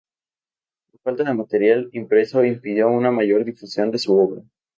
[0.93, 4.41] La falta de material impreso impidió una mayor difusión de su obra.